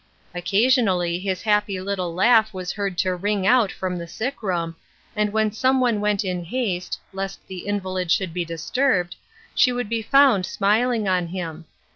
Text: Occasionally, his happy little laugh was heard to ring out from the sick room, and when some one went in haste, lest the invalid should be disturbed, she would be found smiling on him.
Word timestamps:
Occasionally, 0.33 1.19
his 1.19 1.43
happy 1.43 1.79
little 1.79 2.11
laugh 2.11 2.55
was 2.55 2.71
heard 2.71 2.97
to 2.97 3.15
ring 3.15 3.45
out 3.45 3.71
from 3.71 3.97
the 3.97 4.07
sick 4.07 4.41
room, 4.41 4.75
and 5.15 5.31
when 5.31 5.51
some 5.51 5.79
one 5.79 6.01
went 6.01 6.25
in 6.25 6.43
haste, 6.43 6.99
lest 7.13 7.45
the 7.45 7.67
invalid 7.67 8.09
should 8.09 8.33
be 8.33 8.43
disturbed, 8.43 9.15
she 9.53 9.71
would 9.71 9.89
be 9.89 10.01
found 10.01 10.47
smiling 10.47 11.07
on 11.07 11.27
him. 11.27 11.65